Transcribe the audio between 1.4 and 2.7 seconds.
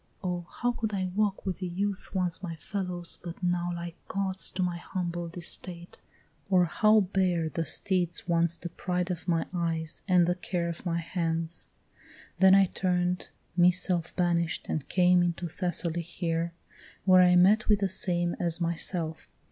with the youth once my